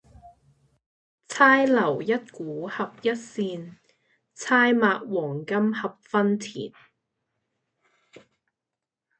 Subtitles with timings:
[1.29, 3.77] 釵留一股合一扇，
[4.35, 6.73] 釵擘黃金合分鈿。